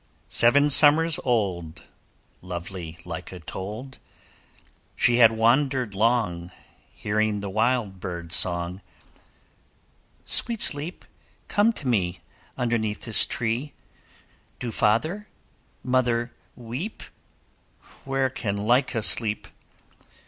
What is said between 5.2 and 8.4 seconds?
wandered long, Hearing wild birds'